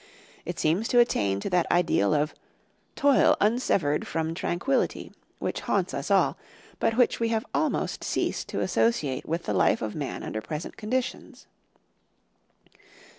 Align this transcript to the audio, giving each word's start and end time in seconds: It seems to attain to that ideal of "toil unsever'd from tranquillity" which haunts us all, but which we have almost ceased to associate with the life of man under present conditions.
It 0.45 0.57
seems 0.57 0.87
to 0.87 0.97
attain 0.99 1.39
to 1.41 1.49
that 1.51 1.71
ideal 1.71 2.15
of 2.15 2.33
"toil 2.95 3.37
unsever'd 3.39 4.07
from 4.07 4.33
tranquillity" 4.33 5.11
which 5.37 5.59
haunts 5.59 5.93
us 5.93 6.09
all, 6.09 6.39
but 6.79 6.97
which 6.97 7.19
we 7.19 7.29
have 7.29 7.45
almost 7.53 8.03
ceased 8.03 8.47
to 8.49 8.61
associate 8.61 9.27
with 9.27 9.43
the 9.43 9.53
life 9.53 9.83
of 9.83 9.93
man 9.93 10.23
under 10.23 10.41
present 10.41 10.75
conditions. 10.75 11.45